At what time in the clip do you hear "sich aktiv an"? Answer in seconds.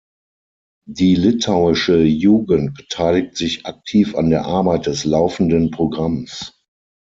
3.37-4.31